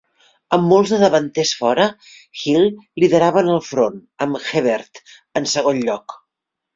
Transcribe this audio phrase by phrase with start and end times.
[0.55, 1.83] Amb molts dels davanters fora,
[2.43, 2.65] Hill
[3.03, 5.03] liderava en el front, amb Herbert
[5.41, 6.17] en segon lloc.